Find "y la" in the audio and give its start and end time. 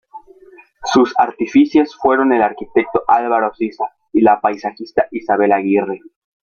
4.11-4.41